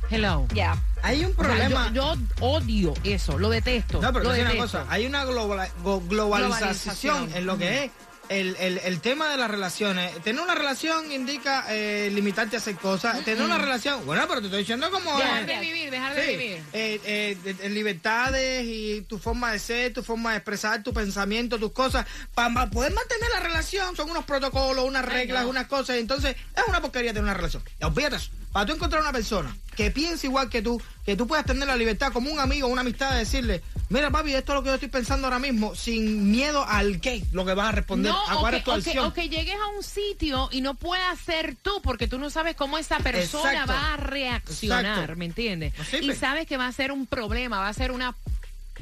Hello. 0.10 0.46
Ya. 0.54 0.78
Hay 1.02 1.26
un 1.26 1.32
O 1.32 1.36
sea, 1.36 1.44
problema. 1.44 1.92
yo, 1.92 2.14
yo 2.16 2.22
odio 2.40 2.94
eso, 3.04 3.38
lo 3.40 3.50
detesto. 3.50 4.00
No, 4.02 4.14
pero 4.14 4.26
lo 4.26 4.32
te 4.32 4.36
digo 4.38 4.46
una 4.52 4.56
detesto. 4.56 4.80
cosa, 4.80 4.94
hay 4.94 5.06
una 5.08 5.26
Globalización. 5.26 7.32
en 7.36 7.46
lo 7.48 7.58
que 7.58 7.86
es 7.86 7.92
el, 8.30 8.56
el- 8.60 8.78
el 8.80 9.02
tema 9.02 9.30
de 9.30 9.38
las 9.38 9.50
relaciones. 9.50 10.14
Tener 10.24 10.42
una 10.42 10.56
relación 10.56 11.12
indica 11.12 11.66
eh, 11.70 12.10
limitarte 12.14 12.56
a 12.56 12.60
hacer 12.60 12.76
cosas. 12.76 13.24
Tener 13.26 13.44
una 13.44 13.58
relación, 13.58 14.06
bueno, 14.06 14.26
pero 14.28 14.40
te 14.42 14.48
estoy 14.48 14.60
diciendo 14.60 14.90
como... 14.92 15.18
Dejar 15.18 15.46
de 15.46 15.60
vivir, 15.60 15.92
dejar 15.92 16.16
de 16.16 16.26
Sí, 16.26 16.32
vivir. 16.38 16.64
eh, 16.74 17.02
eh, 17.06 17.38
de- 17.44 17.54
de 17.54 17.70
libertades 17.70 18.64
y 18.66 19.02
tu 19.08 19.18
forma 19.20 19.52
de 19.52 19.60
ser, 19.60 19.94
tu 19.94 20.04
forma 20.04 20.32
de 20.32 20.38
expresar 20.38 20.84
tu 20.84 20.94
pensamiento, 20.94 21.58
tus 21.60 21.72
cosas. 21.72 22.06
Para 22.34 22.70
poder 22.70 22.94
mantener 22.94 23.30
la 23.32 23.40
relación 23.40 23.96
son 23.96 24.10
unos 24.10 24.26
protocolos, 24.26 24.86
unas 24.86 25.06
reglas, 25.06 25.44
no. 25.44 25.50
unas 25.50 25.68
cosas. 25.68 25.98
Entonces, 25.98 26.36
es 26.56 26.64
una 26.68 26.82
porquería 26.82 27.12
tener 27.12 27.24
una 27.24 27.34
relación. 27.34 27.64
Y 27.80 27.86
olvídate 27.86 28.18
eso. 28.18 28.30
Para 28.52 28.66
tú 28.66 28.74
encontrar 28.74 29.02
una 29.02 29.12
persona 29.12 29.56
que 29.76 29.92
piense 29.92 30.28
igual 30.28 30.50
que 30.50 30.62
tú, 30.62 30.82
que 31.06 31.16
tú 31.16 31.28
puedas 31.28 31.46
tener 31.46 31.68
la 31.68 31.76
libertad 31.76 32.12
como 32.12 32.32
un 32.32 32.40
amigo, 32.40 32.68
una 32.68 32.82
amistad 32.82 33.12
de 33.12 33.20
decirle, 33.20 33.62
mira 33.90 34.10
papi, 34.10 34.34
esto 34.34 34.54
es 34.54 34.56
lo 34.56 34.64
que 34.64 34.70
yo 34.70 34.74
estoy 34.74 34.90
pensando 34.90 35.28
ahora 35.28 35.38
mismo, 35.40 35.76
sin 35.76 36.32
miedo 36.32 36.66
al 36.68 37.00
qué, 37.00 37.24
lo 37.32 37.46
que 37.46 37.54
vas 37.54 37.70
a 37.70 37.72
responder, 37.74 38.12
No, 38.12 38.28
a 38.28 38.40
cuál 38.40 38.56
es 38.56 38.64
tu 38.64 38.72
o 38.72 38.74
que- 38.74 38.80
acción. 38.80 39.06
o 39.06 39.14
que 39.14 39.30
llegues 39.30 39.56
a 39.56 39.68
un 39.78 39.84
sitio 39.84 40.50
y 40.52 40.62
no 40.62 40.74
puedas 40.74 41.20
ser 41.20 41.56
tú 41.62 41.80
porque 41.84 42.08
tú 42.08 42.18
no 42.18 42.30
sabes 42.32 42.56
cómo 42.56 42.78
esa 42.80 42.98
persona 42.98 43.52
Exacto. 43.52 43.74
va 43.74 43.94
a 43.94 43.98
reaccionar, 43.98 44.86
Exacto. 44.86 45.16
¿me 45.16 45.26
entiendes? 45.26 45.74
No. 45.78 46.00
Y 46.00 46.16
sabes 46.16 46.48
que 46.48 46.58
va 46.58 46.66
a 46.68 46.72
ser 46.72 46.92
un 46.92 47.06
problema, 47.06 47.60
va 47.60 47.68
a 47.70 47.74
ser 47.74 47.92
una... 47.92 48.16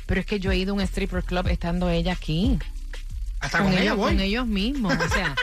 pero 0.06 0.20
es 0.20 0.26
que 0.26 0.38
yo 0.38 0.52
he 0.52 0.56
ido 0.56 0.72
a 0.72 0.76
un 0.76 0.80
stripper 0.82 1.24
club 1.24 1.48
estando 1.48 1.88
ella 1.90 2.12
aquí. 2.12 2.58
Hasta 3.40 3.58
con, 3.58 3.72
ella 3.72 3.82
ellos, 3.82 3.96
voy. 3.96 4.12
con 4.12 4.20
ellos 4.20 4.46
mismos. 4.46 4.94
O 4.94 5.08
sea, 5.08 5.34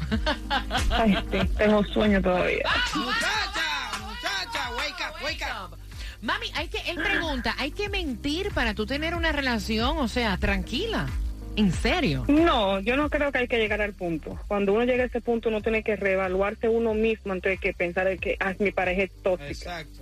Ay, 0.89 1.17
sí, 1.31 1.37
tengo 1.57 1.83
sueño 1.85 2.21
todavía. 2.21 2.63
Muchacha, 2.93 3.91
muchacha, 3.99 4.69
wake 4.77 5.01
up, 5.09 5.15
wake 5.23 5.43
up. 5.43 5.77
Mami, 6.21 6.51
hay 6.53 6.67
que, 6.67 6.77
él 6.91 6.97
pregunta, 6.97 7.55
¿hay 7.57 7.71
que 7.71 7.89
mentir 7.89 8.51
para 8.53 8.75
tú 8.75 8.85
tener 8.85 9.15
una 9.15 9.31
relación, 9.31 9.97
o 9.97 10.07
sea, 10.07 10.37
tranquila? 10.37 11.07
¿En 11.55 11.71
serio? 11.71 12.25
No, 12.27 12.79
yo 12.79 12.95
no 12.95 13.09
creo 13.09 13.31
que 13.31 13.39
hay 13.39 13.47
que 13.47 13.57
llegar 13.57 13.81
al 13.81 13.93
punto. 13.93 14.39
Cuando 14.47 14.73
uno 14.73 14.85
llega 14.85 15.03
a 15.03 15.07
ese 15.07 15.21
punto, 15.21 15.49
uno 15.49 15.61
tiene 15.61 15.83
que 15.83 15.95
reevaluarse 15.95 16.69
uno 16.69 16.93
mismo 16.93 17.33
antes 17.33 17.51
de 17.51 17.57
que 17.57 17.73
pensar 17.73 18.07
en 18.07 18.17
que 18.17 18.37
ah, 18.39 18.53
mi 18.59 18.71
pareja 18.71 19.03
es 19.03 19.11
tóxica. 19.21 19.49
Exacto. 19.79 20.01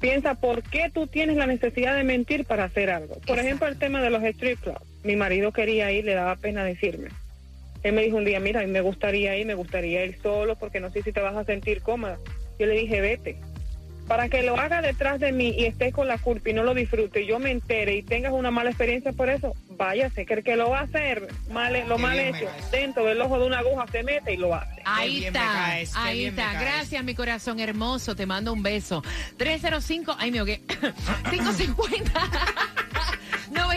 Piensa 0.00 0.34
por 0.34 0.62
qué 0.62 0.90
tú 0.92 1.06
tienes 1.06 1.36
la 1.36 1.46
necesidad 1.46 1.96
de 1.96 2.04
mentir 2.04 2.44
para 2.44 2.64
hacer 2.64 2.90
algo. 2.90 3.18
Por 3.26 3.38
ejemplo, 3.38 3.66
el 3.66 3.78
tema 3.78 4.02
de 4.02 4.10
los 4.10 4.22
strip 4.22 4.60
clubs. 4.60 4.80
Mi 5.04 5.16
marido 5.16 5.52
quería 5.52 5.90
ir, 5.92 6.04
le 6.04 6.14
daba 6.14 6.36
pena 6.36 6.64
decirme. 6.64 7.08
Él 7.82 7.94
me 7.94 8.02
dijo 8.02 8.16
un 8.16 8.24
día, 8.24 8.40
mira, 8.40 8.60
a 8.60 8.64
mí 8.64 8.70
me 8.70 8.80
gustaría 8.80 9.36
ir, 9.36 9.46
me 9.46 9.54
gustaría 9.54 10.04
ir 10.04 10.18
solo 10.22 10.56
porque 10.56 10.80
no 10.80 10.90
sé 10.90 11.02
si 11.02 11.12
te 11.12 11.20
vas 11.20 11.36
a 11.36 11.44
sentir 11.44 11.80
cómoda. 11.80 12.18
Yo 12.58 12.66
le 12.66 12.74
dije, 12.74 13.00
vete. 13.00 13.38
Para 14.06 14.28
que 14.28 14.42
lo 14.42 14.58
haga 14.58 14.82
detrás 14.82 15.18
de 15.20 15.32
mí 15.32 15.54
y 15.56 15.64
estés 15.64 15.92
con 15.92 16.08
la 16.08 16.18
culpa 16.18 16.50
y 16.50 16.52
no 16.52 16.62
lo 16.62 16.74
disfrute, 16.74 17.22
y 17.22 17.26
yo 17.26 17.38
me 17.38 17.50
entere 17.50 17.96
y 17.96 18.02
tengas 18.02 18.32
una 18.32 18.50
mala 18.50 18.70
experiencia 18.70 19.12
por 19.12 19.28
eso, 19.28 19.54
váyase, 19.70 20.24
que 20.26 20.34
el 20.34 20.44
que 20.44 20.56
lo 20.56 20.70
va 20.70 20.80
a 20.80 20.82
hacer, 20.82 21.28
mal, 21.50 21.72
lo 21.88 21.96
Qué 21.96 22.02
mal 22.02 22.18
hecho, 22.18 22.48
dentro 22.70 23.04
del 23.04 23.20
ojo 23.20 23.38
de 23.38 23.46
una 23.46 23.58
aguja 23.58 23.86
se 23.90 24.02
mete 24.02 24.34
y 24.34 24.36
lo 24.36 24.54
hace. 24.54 24.82
Ahí 24.84 25.24
está, 25.24 25.40
caes, 25.40 25.92
ahí 25.96 26.26
está. 26.26 26.52
Gracias, 26.52 27.02
mi 27.04 27.14
corazón 27.14 27.60
hermoso. 27.60 28.14
Te 28.14 28.26
mando 28.26 28.52
un 28.52 28.62
beso. 28.62 29.02
305, 29.36 30.16
ay, 30.18 30.30
me 30.30 30.38
ahogué. 30.38 30.60
550 31.30 32.85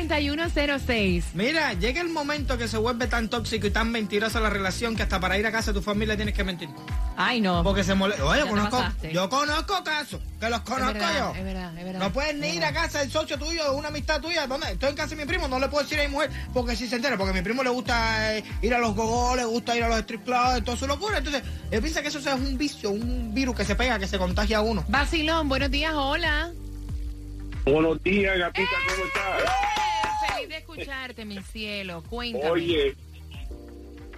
9106. 0.08 1.26
Mira, 1.34 1.74
llega 1.74 2.02
el 2.02 2.10
momento 2.10 2.58
que 2.58 2.68
se 2.68 2.78
vuelve 2.78 3.08
tan 3.08 3.30
tóxico 3.30 3.68
y 3.68 3.72
tan 3.72 3.92
mentirosa 3.92 4.40
la 4.40 4.50
relación 4.50 4.96
que 4.96 5.04
hasta 5.04 5.20
para 5.20 5.38
ir 5.38 5.46
a 5.46 5.52
casa 5.52 5.72
de 5.72 5.80
tu 5.80 5.84
familia 5.84 6.16
tienes 6.16 6.34
que 6.34 6.44
mentir. 6.44 6.70
Ay, 7.18 7.42
no. 7.42 7.64
Porque 7.64 7.84
se 7.84 7.96
molesta. 7.96 8.24
Oye, 8.24 8.48
conozco, 8.48 8.82
yo 9.12 9.30
conozco 9.30 9.84
casos, 9.84 10.22
que 10.40 10.50
los 10.50 10.62
conozco 10.62 10.94
verdad, 10.94 11.34
yo. 11.34 11.36
es 11.36 11.44
verdad, 11.44 11.78
es 11.78 11.84
verdad, 11.84 12.00
No 12.00 12.14
puedes 12.14 12.36
ni 12.36 12.50
ir 12.50 12.64
a 12.64 12.72
casa 12.72 13.00
del 13.00 13.12
socio 13.12 13.38
tuyo, 13.38 13.64
de 13.66 13.72
una 13.72 13.90
amistad 13.90 14.22
tuya. 14.22 14.48
¿Dónde? 14.48 14.72
Estoy 14.72 14.90
en 14.90 14.96
casa 14.96 15.16
de 15.16 15.18
mi 15.18 15.26
primo, 15.26 15.48
no 15.48 15.60
le 15.60 15.68
puedo 15.68 15.84
decir 15.84 16.00
a 16.00 16.04
mi 16.04 16.10
mujer 16.10 16.30
porque 16.54 16.76
si 16.76 16.88
se 16.88 16.96
entera, 16.96 17.18
porque 17.18 17.32
a 17.32 17.34
mi 17.34 17.42
primo 17.42 17.62
le 17.64 17.70
gusta 17.70 18.38
eh, 18.38 18.44
ir 18.62 18.74
a 18.74 18.80
los 18.80 18.96
gogos, 18.96 19.36
le 19.36 19.46
gusta 19.46 19.76
ir 19.76 19.84
a 19.84 19.90
los 19.90 20.00
strip 20.00 20.24
clubs, 20.24 20.64
todo 20.64 20.78
su 20.78 20.88
locura. 20.88 21.18
Entonces, 21.18 21.44
él 21.72 21.82
piensa 21.82 22.02
que 22.02 22.08
eso 22.08 22.20
es 22.20 22.28
un 22.28 22.58
vicio, 22.58 22.90
un 22.90 23.34
virus 23.34 23.56
que 23.56 23.66
se 23.66 23.76
pega, 23.76 24.00
que 24.00 24.08
se 24.08 24.18
contagia 24.18 24.60
a 24.60 24.62
uno. 24.62 24.86
Vacilón, 24.88 25.50
buenos 25.50 25.72
días, 25.72 25.94
hola. 25.94 26.52
Buenos 27.66 28.02
días, 28.04 28.38
gatita, 28.38 28.70
¿cómo 28.88 29.06
estás? 29.06 29.89
Feliz 30.80 30.88
de 30.88 30.94
escucharte, 30.94 31.26
mi 31.26 31.42
cielo. 31.44 32.04
Cuéntame. 32.10 32.50
Oye, 32.52 32.96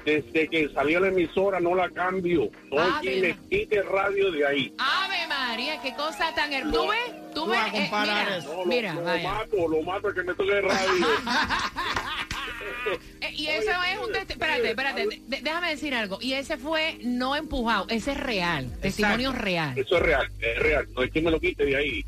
desde 0.06 0.48
que 0.48 0.70
salió 0.74 1.00
la 1.00 1.10
emisora 1.10 1.60
no 1.60 1.76
la 1.76 1.90
cambio. 1.90 2.50
Oye, 2.72 3.16
mira. 3.22 3.36
me 3.36 3.50
quite 3.50 3.82
radio 3.84 4.32
de 4.32 4.48
ahí. 4.48 4.74
Ave 4.80 5.28
María, 5.28 5.82
qué 5.82 5.94
cosa 5.96 6.34
tan 6.34 6.52
hermosa. 6.54 6.78
¿Tú 6.82 6.88
ves? 6.90 7.34
¿Tú 7.36 7.46
No 7.46 7.52
ves? 7.52 7.74
Eh, 7.74 7.90
mira, 7.92 8.38
eso. 8.38 8.48
No, 8.52 8.58
lo, 8.62 8.66
mira, 8.66 8.94
lo 8.94 9.04
vaya. 9.04 9.32
mato, 9.34 9.68
lo 9.68 9.82
mato 9.84 10.14
que 10.14 10.24
me 10.24 10.34
toque 10.34 10.62
radio. 10.62 11.08
Eh, 13.22 13.32
y 13.36 13.48
eso 13.48 13.70
es 13.72 14.00
un 14.00 14.12
testi- 14.12 14.32
espérate, 14.32 14.70
espérate, 14.70 15.08
de- 15.08 15.42
déjame 15.42 15.70
decir 15.70 15.94
algo. 15.94 16.18
Y 16.20 16.34
ese 16.34 16.58
fue 16.58 16.98
no 17.04 17.36
empujado, 17.36 17.86
ese 17.90 18.12
es 18.14 18.20
real, 18.20 18.72
testimonio 18.82 19.32
real. 19.32 19.78
Eso 19.78 19.98
es 19.98 20.02
real, 20.02 20.28
es 20.40 20.60
real. 20.60 20.88
No 20.96 21.04
es 21.04 21.12
que 21.12 21.22
me 21.22 21.30
lo 21.32 21.40
quite 21.40 21.64
de 21.66 21.76
ahí. 21.76 21.92
Mira, 21.92 22.06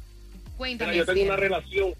Cuéntame. 0.57 0.95
yo 0.97 1.05
tengo 1.05 1.13
cielo. 1.17 1.33
una 1.33 1.39
relación, 1.39 1.93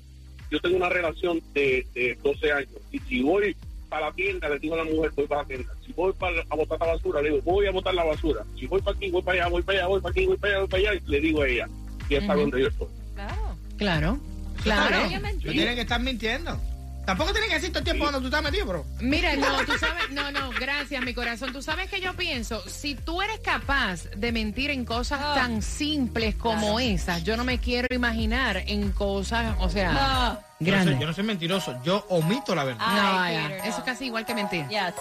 yo 0.54 0.60
tengo 0.60 0.78
una 0.78 0.90
relación 0.90 1.42
de, 1.56 1.86
de 1.96 2.16
12 2.24 2.52
años. 2.52 2.70
Y 2.92 3.00
si 3.00 3.24
voy 3.24 3.56
para 3.90 4.06
la 4.08 4.14
tienda, 4.14 4.48
le 4.50 4.60
digo 4.60 4.76
a 4.76 4.78
la 4.78 4.84
mujer, 4.84 5.12
voy 5.16 5.26
para 5.26 5.42
la 5.42 5.48
tienda. 5.48 5.74
Si 5.84 5.92
voy 5.94 6.14
para 6.14 6.44
a 6.48 6.56
botar 6.56 6.80
la 6.80 6.86
basura, 6.94 7.22
le 7.24 7.32
digo, 7.32 7.42
voy 7.42 7.66
a 7.66 7.72
botar 7.72 7.94
la 7.96 8.04
basura. 8.04 8.44
Si 8.58 8.68
voy 8.68 8.80
para 8.82 8.96
aquí, 8.96 9.10
voy 9.10 9.24
para 9.24 9.42
allá, 9.42 9.50
voy 9.50 9.64
para 9.64 9.80
allá, 9.80 9.88
voy 9.88 10.02
para 10.02 10.12
aquí, 10.12 10.26
voy 10.28 10.38
para 10.38 10.54
allá, 10.54 10.60
voy 10.60 10.70
para 10.70 10.92
allá, 10.92 11.02
le 11.08 11.20
digo 11.20 11.42
a 11.42 11.48
ella, 11.48 11.70
y 12.08 12.16
está 12.16 12.34
Ujú. 12.34 12.42
donde 12.42 12.62
yo 12.62 12.68
estoy. 12.68 12.88
Claro. 13.16 13.58
Claro, 13.78 14.20
claro. 14.62 15.10
tienen 15.42 15.76
que 15.76 15.82
estar 15.82 16.00
mintiendo. 16.00 16.60
Tampoco 17.06 17.32
tienen 17.34 17.50
que 17.50 17.56
decir 17.56 17.70
todo 17.70 17.80
el 17.80 17.84
tiempo 17.84 18.04
cuando 18.06 18.20
tú 18.22 18.28
estás 18.28 18.42
metido, 18.42 18.66
bro. 18.66 18.86
Mira, 19.02 19.36
no, 19.36 19.58
tú 19.66 19.74
sabes, 19.78 20.10
no, 20.12 20.32
no, 20.32 20.52
gracias, 20.52 21.04
mi 21.04 21.14
corazón. 21.14 21.52
Tú 21.52 21.62
sabes 21.62 21.90
que 21.90 22.00
yo 22.00 22.14
pienso, 22.14 22.64
si 22.68 22.96
tú 22.96 23.22
eres 23.22 23.40
capaz 23.42 24.06
de 24.16 24.32
mentir 24.32 24.72
en 24.72 24.86
cosas 24.86 25.20
Ah. 25.22 25.34
tan 25.36 25.62
simples 25.62 26.36
como 26.36 26.80
esas, 26.80 27.24
yo 27.24 27.36
no 27.36 27.44
me 27.44 27.60
quiero 27.60 27.94
imaginar 27.94 28.64
en 28.68 28.92
cosas, 28.92 29.56
o 29.60 29.70
sea, 29.70 29.92
No. 29.92 30.54
Yo 30.60 30.68
no, 30.72 30.78
grandes. 30.78 30.94
soy, 30.94 31.02
yo 31.02 31.08
no 31.08 31.14
soy 31.14 31.24
mentiroso, 31.26 31.76
yo 31.84 32.06
omito 32.10 32.56
la 32.56 32.64
verdad. 32.64 32.80
No, 32.88 33.20
Ay, 33.20 33.36
ya, 33.36 33.42
Peter, 33.50 33.58
eso 33.60 33.70
no. 33.72 33.78
es 33.80 33.84
casi 33.84 34.06
igual 34.06 34.26
que 34.26 34.34
mentir. 34.34 34.66
Yes. 34.70 34.94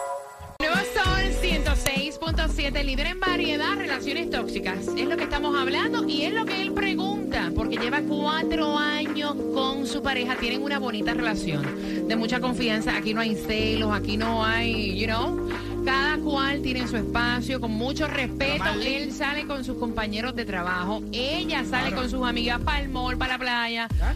Nuevo 0.58 0.76
Sol 0.76 1.22
106.7, 1.40 2.84
líder 2.84 3.06
en 3.08 3.20
variedad, 3.20 3.74
relaciones 3.76 4.30
tóxicas. 4.30 4.78
Es 4.96 5.06
lo 5.06 5.16
que 5.16 5.24
estamos 5.24 5.56
hablando 5.60 6.06
y 6.08 6.22
es 6.24 6.32
lo 6.32 6.44
que 6.44 6.60
él 6.62 6.72
pregunta, 6.72 7.21
porque 7.54 7.76
lleva 7.76 8.00
cuatro 8.02 8.76
años 8.78 9.34
con 9.54 9.86
su 9.86 10.02
pareja, 10.02 10.36
tienen 10.36 10.62
una 10.62 10.78
bonita 10.78 11.14
relación, 11.14 12.06
de 12.06 12.16
mucha 12.16 12.40
confianza. 12.40 12.96
Aquí 12.96 13.14
no 13.14 13.20
hay 13.20 13.34
celos, 13.34 13.90
aquí 13.92 14.16
no 14.16 14.44
hay, 14.44 14.98
you 14.98 15.06
know. 15.06 15.48
Cada 15.84 16.18
cual 16.18 16.60
tiene 16.62 16.86
su 16.86 16.96
espacio, 16.96 17.60
con 17.60 17.72
mucho 17.72 18.06
respeto. 18.06 18.64
Él 18.84 19.12
sale 19.12 19.46
con 19.46 19.64
sus 19.64 19.78
compañeros 19.78 20.34
de 20.36 20.44
trabajo, 20.44 21.02
ella 21.12 21.64
sale 21.64 21.88
Claro. 21.88 21.96
con 22.02 22.10
sus 22.10 22.26
amigas 22.26 22.60
para 22.60 22.80
el 22.80 22.88
mall, 22.90 23.16
para 23.16 23.32
la 23.32 23.38
playa 23.38 23.88
¿Ah? 24.00 24.14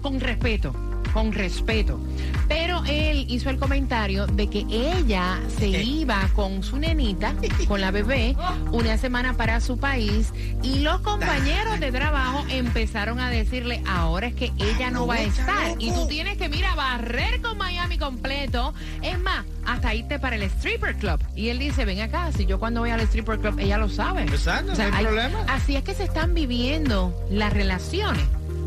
con 0.00 0.20
respeto, 0.20 0.72
con 1.14 1.32
respeto. 1.32 2.00
Pero 2.48 2.82
él 2.86 3.24
hizo 3.28 3.48
el 3.48 3.58
comentario 3.58 4.26
de 4.26 4.50
que 4.50 4.66
ella 4.68 5.40
se 5.58 5.68
iba 5.68 6.28
con 6.34 6.62
su 6.62 6.76
nenita, 6.76 7.34
con 7.68 7.80
la 7.80 7.92
bebé, 7.92 8.36
una 8.72 8.98
semana 8.98 9.34
para 9.34 9.60
su 9.60 9.78
país 9.78 10.32
y 10.62 10.80
los 10.80 11.00
compañeros 11.00 11.78
de 11.78 11.92
trabajo 11.92 12.44
empezaron 12.50 13.20
a 13.20 13.30
decirle, 13.30 13.80
ahora 13.86 14.26
es 14.26 14.34
que 14.34 14.52
ella 14.58 14.90
no 14.90 15.06
va 15.06 15.14
a 15.14 15.22
estar 15.22 15.76
y 15.78 15.92
tú 15.92 16.06
tienes 16.08 16.36
que, 16.36 16.48
mira, 16.48 16.74
barrer 16.74 17.40
con 17.40 17.56
Miami 17.56 17.96
completo. 17.96 18.74
Es 19.00 19.18
más, 19.20 19.44
hasta 19.64 19.94
irte 19.94 20.18
para 20.18 20.34
el 20.34 20.42
stripper 20.42 20.96
club. 20.96 21.20
Y 21.36 21.48
él 21.48 21.60
dice, 21.60 21.84
ven 21.84 22.00
acá, 22.00 22.32
si 22.32 22.44
yo 22.44 22.58
cuando 22.58 22.80
voy 22.80 22.90
al 22.90 23.00
stripper 23.00 23.38
club, 23.38 23.58
ella 23.60 23.78
lo 23.78 23.88
sabe. 23.88 24.22
Exacto, 24.24 24.74
no 24.76 24.82
hay 24.82 25.04
problema. 25.04 25.44
Así 25.48 25.76
es 25.76 25.84
que 25.84 25.94
se 25.94 26.04
están 26.04 26.34
viviendo 26.34 27.14
las 27.30 27.52
relaciones. 27.52 28.24